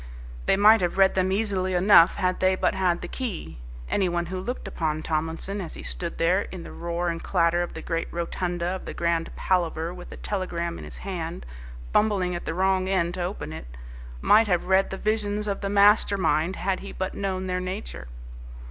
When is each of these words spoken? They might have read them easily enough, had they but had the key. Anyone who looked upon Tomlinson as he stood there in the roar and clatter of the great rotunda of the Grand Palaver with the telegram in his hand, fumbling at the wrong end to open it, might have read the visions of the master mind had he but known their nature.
They 0.47 0.57
might 0.57 0.81
have 0.81 0.97
read 0.97 1.13
them 1.13 1.31
easily 1.31 1.75
enough, 1.75 2.15
had 2.15 2.39
they 2.39 2.55
but 2.55 2.73
had 2.73 3.01
the 3.01 3.07
key. 3.07 3.59
Anyone 3.87 4.25
who 4.25 4.39
looked 4.41 4.67
upon 4.67 5.03
Tomlinson 5.03 5.61
as 5.61 5.75
he 5.75 5.83
stood 5.83 6.17
there 6.17 6.41
in 6.51 6.63
the 6.63 6.71
roar 6.71 7.09
and 7.09 7.21
clatter 7.21 7.61
of 7.61 7.75
the 7.75 7.83
great 7.83 8.07
rotunda 8.09 8.65
of 8.65 8.85
the 8.85 8.95
Grand 8.95 9.29
Palaver 9.35 9.93
with 9.93 10.09
the 10.09 10.17
telegram 10.17 10.79
in 10.79 10.85
his 10.85 10.97
hand, 11.05 11.45
fumbling 11.93 12.33
at 12.33 12.45
the 12.45 12.55
wrong 12.55 12.89
end 12.89 13.13
to 13.13 13.21
open 13.23 13.53
it, 13.53 13.67
might 14.21 14.47
have 14.47 14.65
read 14.65 14.89
the 14.89 14.97
visions 14.97 15.47
of 15.47 15.61
the 15.61 15.69
master 15.69 16.17
mind 16.17 16.55
had 16.55 16.79
he 16.79 16.91
but 16.91 17.13
known 17.13 17.43
their 17.45 17.61
nature. 17.61 18.07